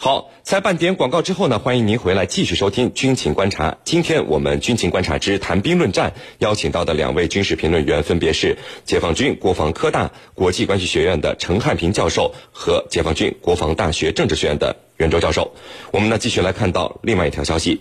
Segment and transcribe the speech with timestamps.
[0.00, 3.78] 好，在半点广告之后呢，欢迎您回来继续收听军情观察。
[3.82, 15.52] 今天我们军情观察之谈兵论战邀请到的两位军事评论员分别是解放军国防科大国际关系学院的陈汉平教授和解放军国防大学政治学院的袁周教授。
[15.90, 17.80] 我们呢继续来看到另外一条消息。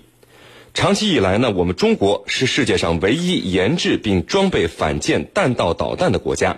[0.74, 6.58] 长期以来呢，我们中国是世界上唯一研制并装备反舰弹道导弹的国家。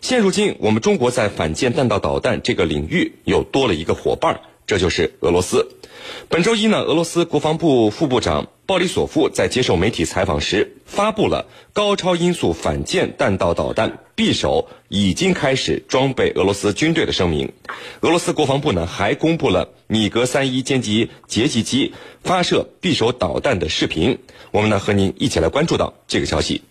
[0.00, 4.40] 现如今，我们中国在反舰弹道导弹这个领域又多了一个伙伴儿。
[4.72, 5.68] 这就是俄罗斯。
[6.30, 11.44] 本周一呢，俄罗斯国防部副部长鲍里索夫在接受媒体采访时，发布了
[11.74, 17.52] 高超音速反舰弹道导弹匕首已经开始装备俄罗斯军队的声明。
[18.00, 21.92] 俄罗斯国防部呢还公布了米格三一歼击截击机
[22.24, 24.20] 发射匕首导弹的视频。
[24.52, 26.62] 我们呢和您一起来关注到这个消息。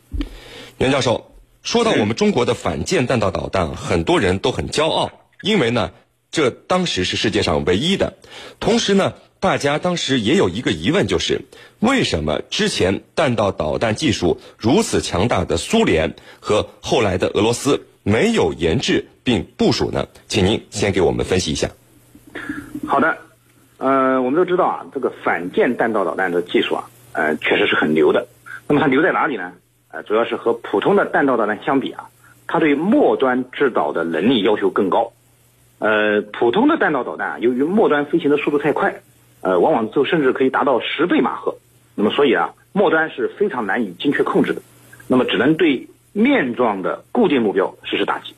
[0.80, 5.12] 袁教授说到我们中国的反舰弹道导弹，很多人都很骄傲，
[5.44, 5.92] 因为呢。
[6.32, 8.14] 这当时是世界上唯一的，
[8.62, 11.42] 同时呢，大家当时也有一个疑问，就是
[11.82, 20.08] 为什么之前弹道导弹技术如此强大的苏联和后来的俄罗斯没有研制并部署呢？
[20.30, 21.70] 请您先给我们分析一下。
[22.88, 23.18] 好的，
[23.78, 28.28] 呃，我们都知道啊，这个反舰弹道导弹的技术啊，呃，确实是很牛的。
[28.70, 29.52] 那么它牛在哪里呢？
[29.90, 32.08] 呃，主要是和普通的弹道导弹相比啊，
[32.48, 35.12] 它对末端制导的能力要求更高。
[35.82, 39.02] 呃，普通的弹道导弹，由于末端飞行的速度太快，
[39.42, 41.58] 呃，往往就甚至可以达到十倍马赫，
[41.96, 44.62] 那么所以啊，末端是非常难以精确控制的，
[45.08, 48.36] 那么只能对面状的固定目标实施打击，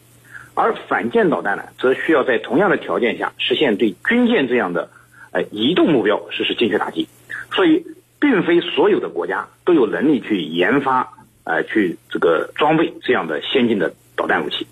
[0.54, 4.90] 而反舰导弹呢，则需要在同样的条件下实现对军舰这样的
[5.34, 7.10] 呃移动目标实施精确打击，
[7.52, 7.86] 所以
[8.22, 11.12] 并非所有的国家都有能力去研发
[11.44, 14.66] 呃去这个装备这样的先进的导弹武器。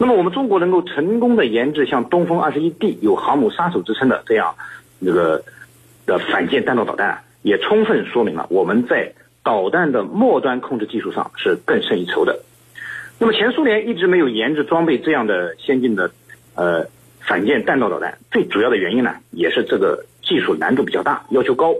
[0.00, 4.54] 那么我们中国能够成功的研制像东风二十一 D 有航母杀手之称的这样
[5.00, 5.42] 那个
[6.06, 12.40] 的反舰弹道导弹，也充分说明了我们在导弹的末端控制技术上是更胜一筹的。
[13.18, 16.12] 那么前苏联一直没有研制装备这样的先进的
[16.54, 16.86] 呃
[17.20, 21.74] 反舰弹道导弹，最主要的原因呢，也是这个技术难度比较大，要求高，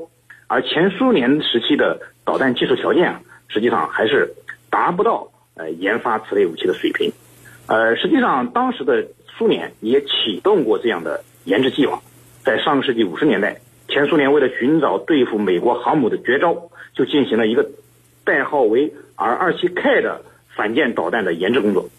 [0.49, 4.35] 而前苏联时期的导弹技术条件啊，实际上还是
[4.69, 7.13] 达不到呃研发此类武器的水平。
[7.69, 9.07] 呃，实际上，当时的
[9.37, 12.01] 苏联也启动过这样的研制计划。
[12.43, 17.69] 在上个世纪五十年代，前苏联为了寻找对付美国航母的绝招，就进行了一个
[18.25, 20.23] 代号为 R-27K 的
[20.57, 21.91] 反舰导弹的研制工作。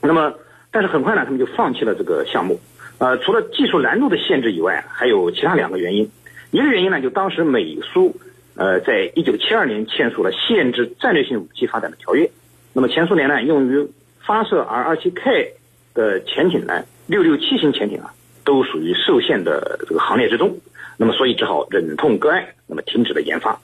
[0.00, 0.32] 那么，
[0.70, 2.58] 但是很快呢，他们就放弃了这个项目。
[2.96, 6.10] 呃，除了技术难度的限制以外，还有其他两个原因。
[6.50, 8.16] 一个原因呢，就当时美苏
[8.56, 12.30] 呃，在一九七二年签署了限制战略性武器发展的条约。
[12.72, 13.86] 那么前苏联呢，用于
[14.26, 15.52] 发射 R27K
[15.94, 18.12] 的潜艇呢，六六七型潜艇啊，
[18.44, 20.58] 都属于受限的这个行列之中。
[20.96, 23.60] 那么，所以只好忍痛割爱，那么停止了研发。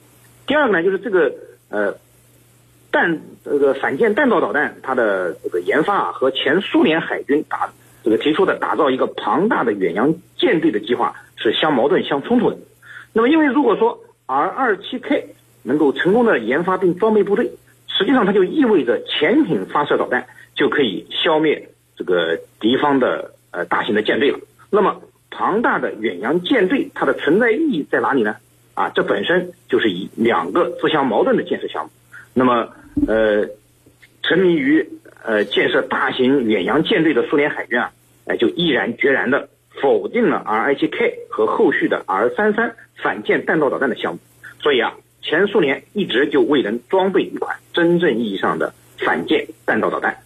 [0.47, 1.33] 第二个呢，就是这个
[1.69, 1.95] 呃
[2.91, 7.69] 弹这个反舰弹道导弹，它的这个研发啊，和前苏联海军打
[8.03, 12.57] 这个提出的打造一个庞大的远洋舰队的计划是相矛盾、相冲突的。
[13.11, 15.25] 那么，因为如果说 R27K
[15.63, 17.51] 能够成功的研发并装备部队，
[17.87, 20.25] 实际上它就意味着潜艇发射导弹。
[20.55, 24.39] 就可以消灭这个敌方的呃大型的舰队了。
[24.71, 28.37] 那么庞大的远洋舰队，它的存在意义在哪里呢？
[28.73, 31.91] 啊，这本身就是以两个自相矛盾的建设项目。
[32.33, 32.69] 那么
[33.07, 33.47] 呃，
[34.23, 34.85] 沉迷于
[35.23, 37.91] 呃建设大型远洋舰队的苏联海军啊，
[38.25, 39.47] 哎，就毅然决然的
[39.81, 44.19] 否定了 R-27K 和后续的 R-33 反舰弹道导弹的项目。
[44.61, 50.17] 所以啊，前苏联一直就未能装备一款真正意义上的反舰弹道导弹。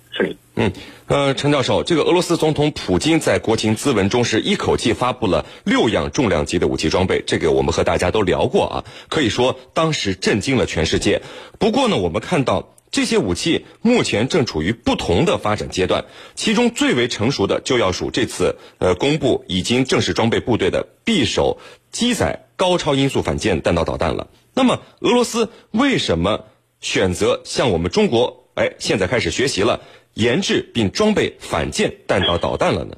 [0.56, 0.74] 嗯，
[1.08, 11.22] 呃，陈教授，这个俄罗斯总统普京在国情咨文中是一口气发布了六样重量级的武器装备，这个我们和大家都聊过啊，可以说当时震惊了全世界。
[11.58, 16.04] 不过呢，我们看到这些武器目前正处于不同的发展阶段，
[16.36, 21.60] 其中最为成熟的就要数这次呃公布已经正式装备部队的匕首
[21.92, 24.28] 机载高超音速反舰弹道导弹了。
[24.54, 26.44] 那么，俄罗斯为什么
[26.82, 28.36] 选择向我们中国？
[28.56, 29.80] 哎，现在开始学习了。
[30.20, 32.98] 研制并装备反舰弹道导弹了呢？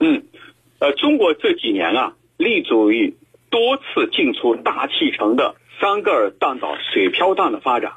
[0.00, 0.24] 嗯，
[0.80, 3.14] 呃，中国这几年啊，立足于
[3.48, 7.92] 多次进出大气层的桑格尔弹道水飘弹的发展，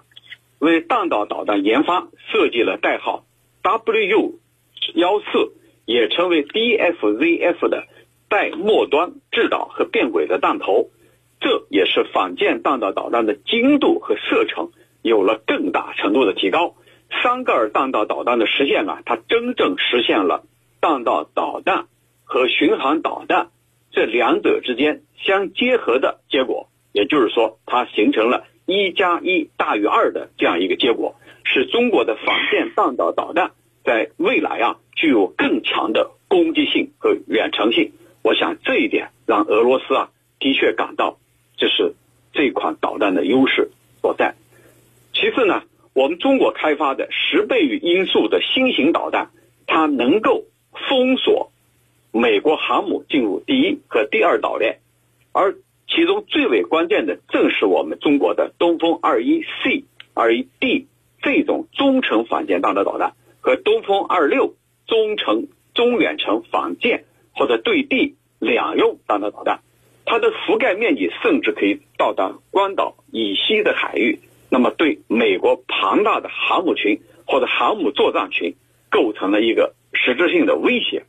[0.60, 3.26] 为弹道导弹研发设计了代号
[3.64, 4.36] WU
[4.94, 5.54] 幺四，
[5.86, 7.88] 也称为 DFZF 的
[8.30, 10.92] 带末端制导和变轨的弹头，
[11.40, 14.70] 这也是反舰弹道导弹的精度和射程
[15.02, 16.76] 有了更大程度的提高。
[17.10, 20.44] 桑格尔弹道导弹的实现啊，它真正实现了
[20.80, 21.88] 弹道导弹
[22.24, 23.50] 和巡航导弹
[23.92, 33.52] 这两者之间相结合的结果，也就是说，它形成了一加一大于二的这样一个结果，使中国的反舰弹道导弹
[33.84, 37.94] 在未来啊具有更强的攻击性和远程性。
[38.22, 40.10] 我想这一点让俄罗斯啊
[40.40, 41.18] 的确感到
[41.58, 41.94] 这是
[42.34, 43.70] 这款导弹的优势
[44.02, 44.36] 所在。
[45.14, 45.62] 其次呢，
[45.94, 49.30] 我们中国开发的十倍于音速的新型导弹，
[49.68, 50.46] 它能够
[50.90, 51.52] 封锁
[52.12, 54.80] 美国航母进入第一和第二岛链，
[55.32, 55.58] 而
[55.88, 59.84] 其中最为关键的正是我们中国的东风二一 C、
[60.16, 60.88] 二一 D
[61.22, 64.56] 这种中程反舰弹道导弹和东风二六
[64.88, 67.04] 中程中远程反舰
[67.36, 69.60] 或者对地两用弹道导弹，
[70.04, 74.18] 它的覆盖面积甚至可以到达关岛以西的海域。
[74.50, 78.56] 那么，对美国庞大的航母群或者航母作战群
[78.90, 81.06] 构成了一个实质性的威胁。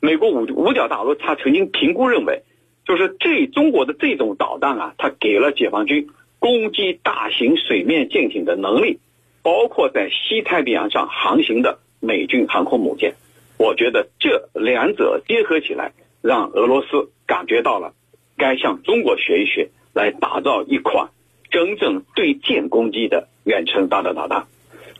[0.00, 2.42] 美国五五角大楼他曾经评估认为，
[2.86, 6.08] 就是这中国的这种导弹啊，它给了解放军
[6.38, 9.00] 攻击大型水面舰艇的能力，
[9.42, 13.14] 包括在西太平洋上航行的美军航空母舰。
[13.58, 15.92] 我觉得这两者结合起来，
[16.22, 17.92] 让俄罗斯感觉到了
[18.36, 21.10] 该向中国学一学，来打造一款。
[21.50, 24.46] 真正对舰攻击的远程弹道导弹，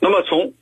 [0.00, 0.53] 那么从，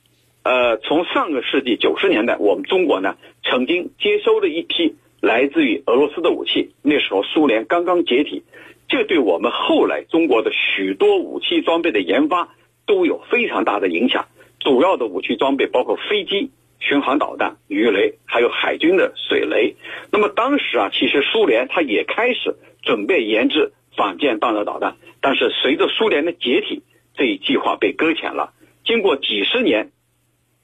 [0.43, 8.43] 呃，从上个世纪九十年代，我们中国呢曾经接收了一批来自于俄罗斯的武器，那时候苏联刚刚解体，
[8.87, 12.49] 这对我们后来中国的许多武器装备的研发
[12.85, 14.27] 都有非常大的影响。
[14.59, 19.75] 主要的武器装备包括飞机、巡航导弹、鱼雷，还有海军的水雷。
[20.11, 24.95] 那么当时啊，其实苏联它也开始准备研制反舰弹道导弹。
[25.19, 26.83] 但是随着苏联的解体，
[27.15, 28.53] 这一计划被搁浅了。
[28.85, 29.91] 经过几十年，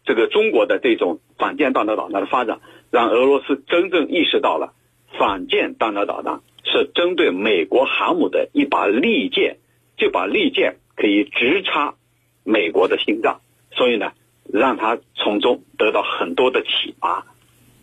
[0.05, 4.73] 这个中国的这种反舰弹道导弹的发展，让俄罗斯真正意识到了
[5.17, 9.57] 反舰弹道导弹是针对美国航母的一把利剑，
[9.97, 11.95] 这把利剑可以直插
[12.43, 13.41] 美国的心脏，
[13.71, 14.13] 所以呢，
[14.43, 17.25] 让他从中得到很多的启发。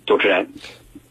[0.06, 0.49] 主持人。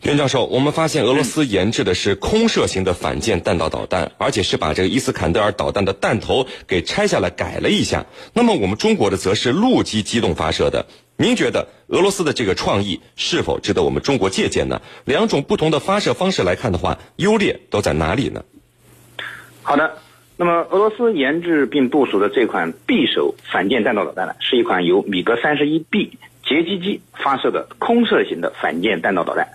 [0.01, 8.05] 袁教授，我们发现俄罗斯研制的是空射型的反舰弹道导弹，而且是把这个伊斯坎德尔导弹的弹头给拆下来改了一下。
[8.33, 10.85] 那么我们中国的则是陆基机动发射的。
[11.17, 14.81] 您觉得俄罗斯的这个创意是否值得我们中国借鉴呢？
[15.03, 18.45] 两种不同的发射方式来看的话，优劣都在哪里呢？
[19.63, 19.97] 好的，
[20.37, 29.49] 那么俄罗斯研制并部署的这款匕首反舰弹道导弹呢，是一款由米格三十一 B 截击机发射的空射型的反舰弹道导弹。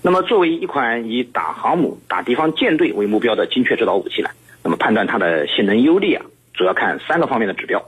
[0.00, 4.30] 那么，作为一款以打航母、打敌方舰队为目标的精确制导武器呢，
[4.62, 6.24] 那么判断它的性能优劣啊，
[6.54, 7.84] 主要看三个方面的指标。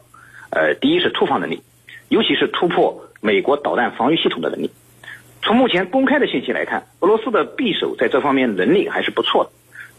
[0.51, 1.63] 呃，第一是突防能力，
[2.09, 4.71] 尤其是突破美国导弹防御系统的能力。
[5.43, 9.51] 从目前公开的信息来看，俄罗斯的匕首在这方面能力还是不错的。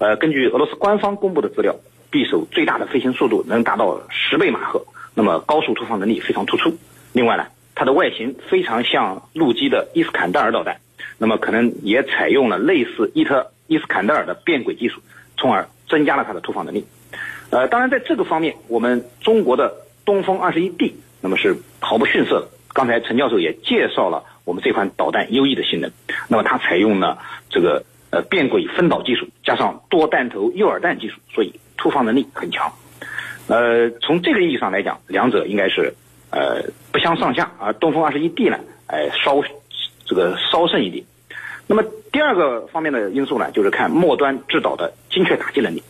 [0.05, 1.73] 呃，根据俄罗斯官方公布的资料，
[2.11, 4.83] 匕首最大的飞行速度能达到十倍马赫，
[5.15, 6.75] 那么高速突防能力非常突出。
[7.13, 10.77] 另外呢，它的外形非常像陆基的伊斯坎德尔导弹。
[11.21, 14.99] 那么可能也采用了类似伊特伊斯坎德尔的变轨技术，
[15.37, 16.83] 从而增加了它的突防能力。
[17.51, 19.71] 呃，当然在这个方面，我们中国的
[20.03, 22.47] 东风二十一 D 那么是毫不逊色的。
[22.73, 25.91] 刚才陈教授也介绍了我们这款导弹优异的性能。
[26.27, 27.19] 那么它采用了
[27.51, 32.73] 这个呃变轨分导技术，加上多弹头诱饵弹技术，所以突防能力很强。
[33.45, 35.93] 呃，从这个意义上来讲，两者应该是
[36.31, 37.51] 呃不相上下。
[37.59, 39.39] 而东风二十一 D 呢，哎稍
[40.03, 41.05] 这个稍胜一点。
[41.71, 45.81] 那么第二个方面的因素呢，就是看末端制导的精确打击能力。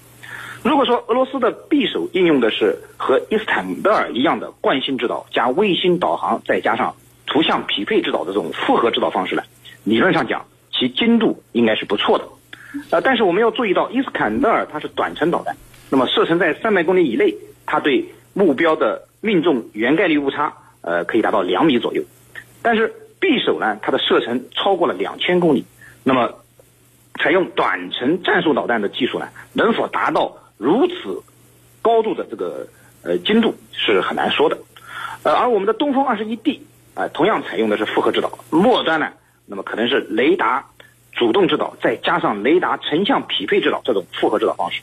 [0.61, 6.93] 如果说俄罗斯的匕首应用的是和伊斯坦德尔一样的惯性制导加卫星导航，再加上
[7.25, 9.41] 图像匹配制导的这种复合制导方式呢，
[9.83, 12.25] 理论上讲其精度应该是不错的。
[12.91, 15.57] 呃，但是我们要注意到伊斯坎德尔它是短程导弹，
[15.89, 17.33] 那么射程在三百公里以内，
[17.65, 22.03] 它对目标的命中原概率误差呃可以达到两米左右，
[22.61, 22.93] 但是。
[23.21, 25.63] 匕首呢，它的射程超过了两千公里，
[26.03, 26.33] 那么
[27.19, 31.21] 采用短程战术导弹的技术呢，能否达到如此
[31.83, 32.67] 高度的这个
[33.03, 34.57] 呃精度是很难说的。
[35.23, 39.09] 呃，而我们的东风二十一 D 啊，同样采用的是复合制导，末端呢，
[39.45, 40.65] 那么可能是雷达
[41.13, 44.81] 主动制导，再加上雷达成像匹配制导这种复合制导方式，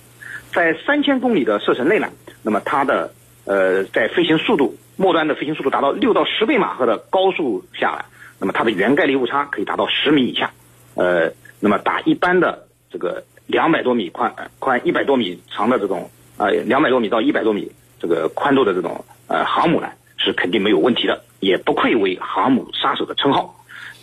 [0.53, 2.09] 在三千公里的射程内呢，
[2.43, 3.13] 那么它的
[3.47, 8.05] 呃在飞行速度末端的飞行速度达到六到十倍马赫的高速下来。
[8.39, 10.53] 那么它的原概率误差可以达到十米以下，
[10.95, 23.55] 呃，那么打一般的这个两百多米宽、宽一百多米长的这种呃两百多米到一百多米这个宽度的这种呃航母呢，是肯定没有问题的，也不愧为航母杀手的称号。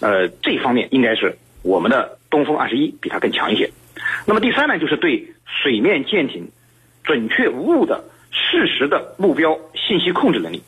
[0.02, 3.72] 呃，这方面应该是我们的东风二十一比它更强一些。
[4.26, 6.52] 那么第三呢，就是对水面舰艇
[7.04, 10.62] 准确无误的适时的目标信息控制能力。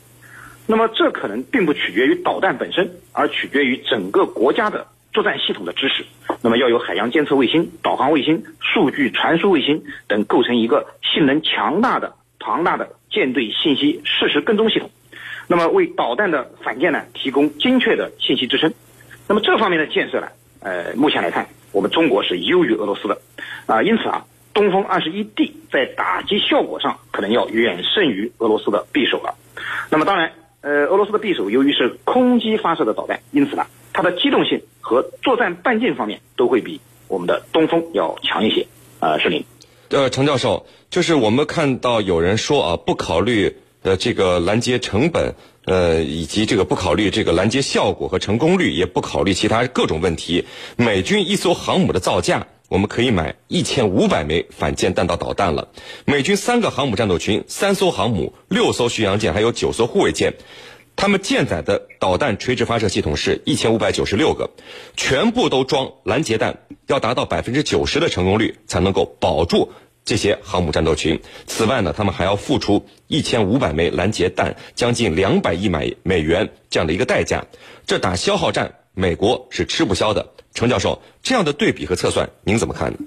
[0.70, 6.04] 那么这可能并不取决于导弹本身，而取决于整个国家的作战系统的支持。
[6.42, 14.90] 那么要有海洋监测卫星、导航卫星、数据传输卫星等，构成一个性能强大的庞大的舰队信息实时跟踪系统。
[15.46, 18.74] 那么为导弹的反舰呢提供精确的信息支撑。
[19.26, 20.28] 那么这方面的建设呢，
[20.60, 23.18] 呃，目前来看，我们中国是优于俄罗斯的，
[23.64, 29.34] 啊，因此啊，东风二十一 D 在打击效果上可能要远胜于俄罗斯的匕首了。
[29.90, 38.66] 那么当然，呃，俄罗斯的匕首由于是空机发射的导弹，因此呢，它的机动性和作战半径方面都会比我们的东风要强一些。
[39.00, 39.44] 呃，是林，
[39.90, 43.56] 呃，程教授，就是我们看到有人说啊，不考虑。
[43.82, 50.44] 呃，这个拦截成本，呃，以及这个不考虑这个拦截效果和成功率，也不考虑其他各种问题。
[50.76, 55.68] 美军一艘航母的造价，我们可以买一千五百枚反舰弹道导弹了。
[56.04, 60.34] 美军三个航母战斗群、三艘航母、六艘巡洋舰，还有九艘护卫舰，
[60.94, 64.50] 他们舰载的导弹垂直发射系统是一千五百九十六个，
[64.96, 69.72] 全部都装拦截弹，要达到百分之九十的成功率，才能够保住。
[70.04, 77.44] 这些航母战斗群，此外呢，他们还要付出一千五百枚拦截弹，将近两百亿美美元这样的一个代价。
[77.86, 80.34] 这打消耗战，美国是吃不消的。
[80.52, 82.98] 程教授，这样的对比和测算，您怎么看呢？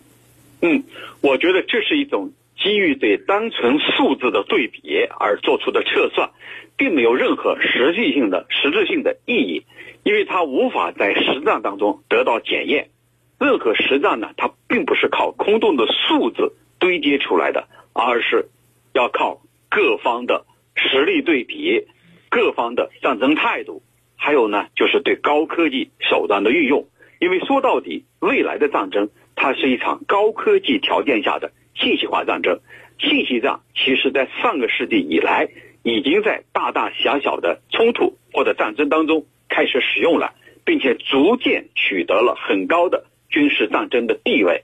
[0.61, 0.83] 嗯，
[1.21, 4.79] 我觉得这是一种基于对单纯数字的对比
[5.19, 6.31] 而做出的测算，
[6.77, 9.65] 并没有任何实际性的实质性的意义，
[10.03, 12.89] 因为它无法在实战当中得到检验。
[13.37, 16.53] 任何实战呢，它并不是靠空洞的数字。
[16.79, 18.49] 堆积出来的，而是
[18.91, 21.85] 要靠各方的实力对比，
[22.27, 23.83] 各方的战争态度，
[24.23, 26.85] 还有呢，就是对高科技手段的运用。
[27.19, 32.59] 因为说到底，未来的战争它是一场高科技条件下的信息化战争。
[32.99, 35.49] 信息战其实在上个世纪以来，
[35.81, 44.63] 已经在大大小小的冲突或者战争当中开始使用了，并且逐渐取得了很高的军事战争的地位，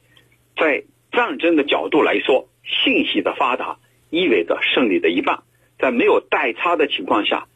[0.56, 0.84] 在。
[1.10, 3.80] 战争的角度来说，信息的发达
[4.12, 5.40] 意味着胜利的一半。
[5.80, 7.48] 在没有代差的情况下，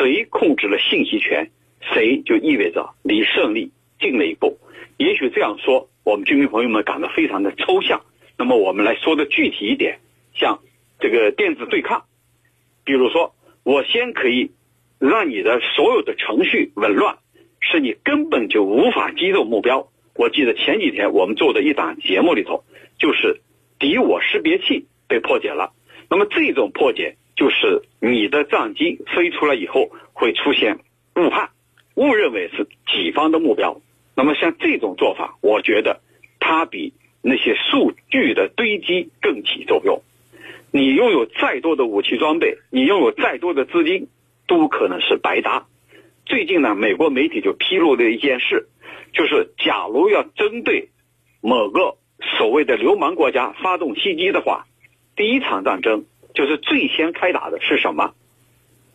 [0.00, 1.50] 谁控制了信息权，
[1.82, 4.56] 谁就意味着离胜利近了一步。
[4.96, 8.00] 也许这样说，我们军迷朋友们感到非常的抽象。
[8.38, 9.98] 那么我们来说的具体一点，
[10.32, 10.60] 像
[11.00, 12.04] 这个电子对抗，
[12.82, 14.52] 比如说，我先可以
[14.98, 17.18] 让你的所有的程序紊乱，
[17.60, 19.86] 使你根本就无法击中目标。
[20.14, 22.64] 我记得前几天我们做的一档节目里头。
[22.98, 23.40] 就是
[23.78, 25.72] 敌我识别器被破解了，
[26.10, 30.80] 那么这种破解就是你的战机飞出来以后会出现
[31.16, 31.48] 误判，
[31.94, 33.80] 误认为是己方的目标。
[34.14, 36.02] 那么像这种做法，我觉得
[36.38, 36.92] 它比
[37.22, 40.02] 那些数据的堆积更起作用。
[40.70, 44.08] 你拥有再多的武器装备，你拥有再多的资金，
[44.46, 45.66] 都可能是白搭。
[46.26, 48.68] 最近呢，美国媒体就披露了一件事，
[49.14, 50.90] 就是假如要针对
[51.40, 51.96] 某个。
[52.38, 54.66] 所谓的流氓国家发动袭击的话，
[55.16, 56.04] 第一场战争
[56.40, 58.14] 就是最先开打的是什么？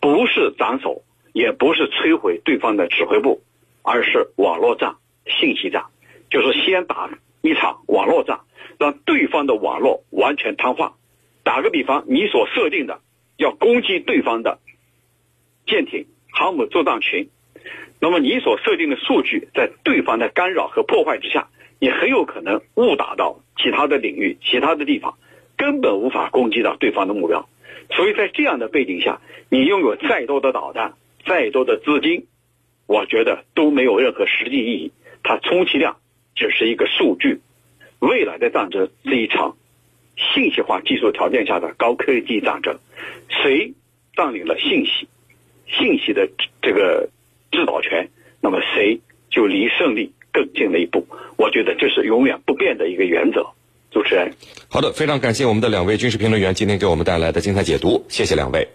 [0.02, 3.44] 不是斩首，也不是摧毁对方的指挥部，
[3.84, 4.96] 而是网络战、
[5.28, 5.86] 信息战，
[6.32, 7.08] 就是先打
[7.44, 8.40] 一场网络战，
[8.80, 10.94] 让对方的网络完全瘫痪。
[11.44, 13.02] 打个比方，你所设定的
[13.38, 14.58] 要攻击对方的
[15.68, 17.30] 舰艇、航母作战群，
[18.00, 21.48] 那么你所设定的数据在对方的干扰和破坏之下。
[21.78, 25.20] 你很有可能误打到其他的领域、其他的地方，
[25.58, 27.48] 根本无法攻击到对方的目标。
[27.92, 30.94] 所以在这样的背景下，你拥有再多的导弹、
[31.26, 32.26] 再多的资金，
[32.88, 34.92] 我觉得都没有任何实际意义。
[35.24, 35.98] 它充其量
[36.36, 37.42] 只是一个数据。
[38.00, 39.56] 未来的战争是一场
[40.18, 42.80] 信息化技术条件下的高科技战争，
[43.30, 43.74] 谁
[44.16, 45.08] 占领了信息、
[45.68, 46.30] 信息的
[46.62, 47.10] 这个
[47.52, 48.10] 制导权，
[48.42, 50.14] 那么谁就离胜利。
[50.36, 51.08] 更近了一步，
[51.38, 53.55] 我觉得这是永远不变的一个原则。
[53.96, 54.30] 主持人，
[54.68, 58.68] 好的，非常感谢我们的两位军事评论员今天给我们带来的精彩解读，谢谢两位。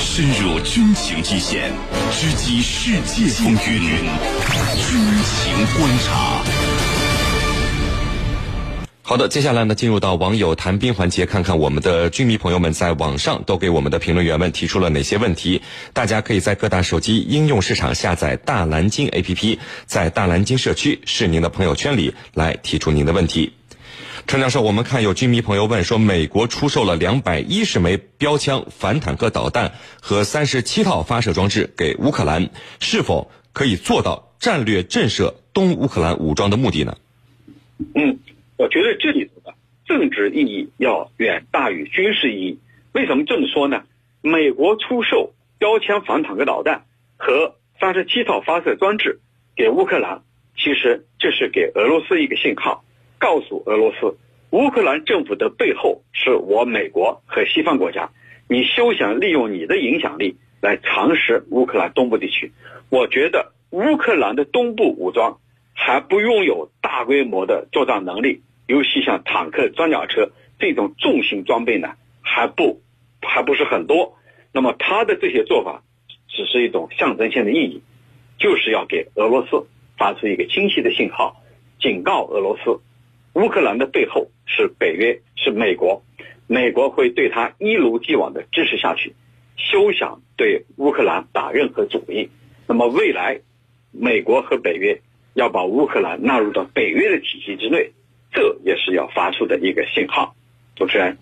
[0.00, 1.70] 深入军情一线，
[2.10, 3.58] 直击世界风云，
[4.74, 6.42] 军情观察。
[9.02, 15.62] 好的，接下来呢，进入到网友谈兵环节，看看我们的军迷朋友们在网上都给我们的评论员们提出了哪些问题。
[15.92, 23.52] 大家可以在各大手机应用市场下载大蓝鲸 APP，在大蓝鲸社区是您的朋友圈里来提出您的问题。
[24.26, 32.50] 陈教授，我们看有军迷朋友问说，美国出售了两百一十枚标枪、反坦克导弹和三十七套发射装置给乌克兰，
[32.80, 36.96] 是否可以做到战略震慑东乌克兰武装的目的呢？
[37.94, 38.18] 嗯。
[38.58, 42.60] 我觉得这里头的政治意义要远大于军事意义。
[42.92, 43.82] 为什么这么说呢？
[44.20, 46.84] 美国出售标枪反坦克导弹
[47.16, 49.18] 和三十七套发射装置
[49.56, 50.22] 给乌克兰，
[50.56, 52.84] 其实这是给俄罗斯一个信号，
[53.22, 54.16] 告诉俄罗斯，
[54.50, 58.10] 乌克兰政府的背后是我美国和西方国家。
[58.48, 62.50] 你休想利用你的影响力来蚕食乌克兰东部地区。
[62.90, 65.38] 我觉得乌克兰的东部武装
[65.72, 72.82] 还不拥有大规模的作战能力，尤其像坦克、装甲车这种重型装备呢，还不
[73.22, 74.18] 还不是很多。
[74.52, 75.84] 那么他的这些做法
[76.26, 77.82] 只是一种象征性的意义，
[78.36, 81.36] 就是要给俄罗斯发出一个清晰的信号，
[81.80, 82.80] 警告俄罗斯，
[83.42, 86.04] 乌克兰的背后是北约，是美国。
[86.46, 89.16] 美国会对他一如既往的支持下去，
[89.56, 92.28] 休想对乌克兰打任何主意。
[92.68, 93.40] 那么未来，
[93.90, 95.00] 美国和北约
[95.34, 97.90] 要把乌克兰纳入到北约的体系之内，
[98.32, 100.36] 这也是要发出的一个信号。
[100.76, 101.18] 主持人。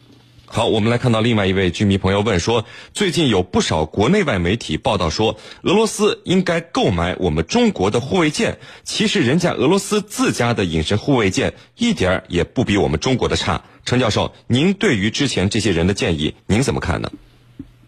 [0.53, 8.59] 好，我们来看到另外一位居民朋友问说，最近有不少国内外媒体报道说，俄罗斯应该购买我们中国的护卫舰。
[8.83, 13.63] 其实人家俄罗斯自家的隐身护卫舰一点儿也不比我们中国的差。
[13.85, 17.13] 陈教授，您对于之前这些人的建议，您怎么看呢？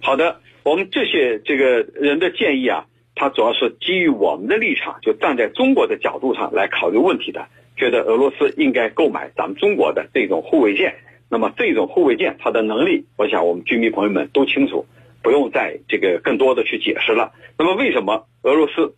[0.01, 7.45] 好的，我们这些这个人的建议啊，他主要是基于我们的立场，就站在中国的角度上来考虑问题的，
[7.77, 10.95] 觉得俄罗斯应该购买咱们中国的这种护卫舰。
[11.33, 14.85] 那么这种护卫舰它的能力，我想我们居民朋友们都清楚，
[15.23, 17.33] 不用再这个更多的去解释了。
[17.59, 18.95] 那么为什么俄罗斯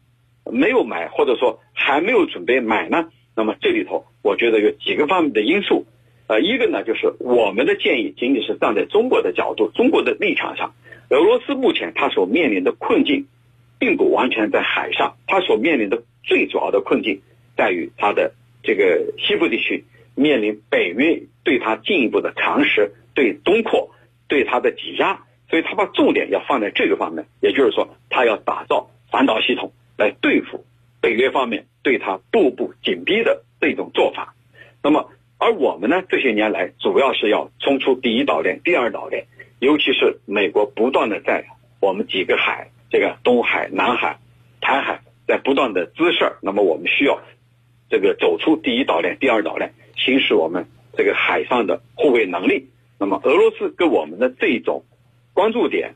[0.51, 3.09] 没有买，或者说还没有准备买呢？
[3.37, 5.87] 那么这里头我觉得有几个方面的因素。
[6.27, 10.75] 呃，一个呢就是我们的建议仅仅是站在中国的角度、中国的立场上。
[11.11, 13.29] 俄罗斯目前它所面临的困境，
[13.79, 17.21] 并不完全在海上，它所面临的最主要的困境
[17.57, 18.33] 在于它的
[18.65, 19.85] 这个西部地区。
[20.17, 23.91] 面临北约对他进一步的蚕食、对东扩、
[24.27, 30.65] 对他的挤压，所以他把重点要放在这个方面，也就是说，他要打造反导系统来对付
[31.01, 34.35] 北约方面对他步步紧逼的这种做法。
[34.83, 39.27] 那么，而我们呢，这些年来主要是要冲出第一岛链、第二岛链，
[39.59, 41.45] 尤其是美国不断的在
[41.81, 44.19] 我们几个海，这个东海、南海、
[44.61, 47.21] 台海，在不断的滋事儿，那么我们需要
[47.91, 49.75] 这个走出第一岛链、第二岛链。
[49.97, 54.85] 行使我们这个海上的护卫能力，那么俄罗斯跟我们的这种
[55.33, 55.95] 关注点，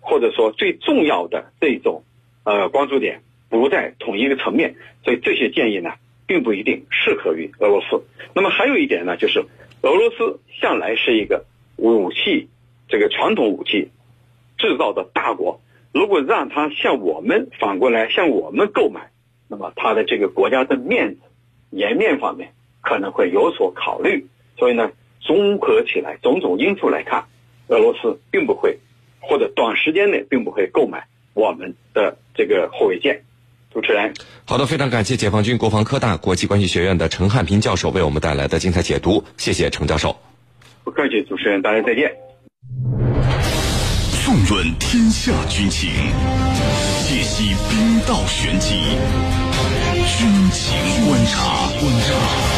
[0.00, 2.02] 或者说最重要的这种
[2.44, 5.92] 呃关注点不在同一个层面，所以这些建议呢，
[6.26, 8.02] 并不一定适合于俄罗斯。
[8.34, 9.44] 那么还有一点呢，就是
[9.82, 11.44] 俄罗斯向来是一个
[11.76, 12.48] 武器
[12.88, 13.90] 这个传统武器
[14.58, 15.60] 制造的大国，
[15.92, 19.10] 如果让他向我们反过来向我们购买，
[19.48, 21.20] 那么他的这个国家的面子
[21.70, 22.52] 颜面方面。
[22.80, 27.24] 可能会有所考虑，所以呢，综合起来种种因素来看，
[27.68, 28.78] 俄罗斯并不会，
[29.20, 33.24] 或者短时间内并不会购买我们的这个护卫舰。
[33.70, 34.14] 主持人，
[34.46, 40.16] 好的，非常感谢解放军国防科大国际关系学院的陈汉平教授为我们带来的精彩解读，谢谢陈教授。
[40.82, 42.10] 不客气，主持人，大家再见。
[44.24, 45.90] 纵论天下军情，
[47.04, 48.74] 解析兵道玄机。
[50.16, 52.57] 军情观察，观察。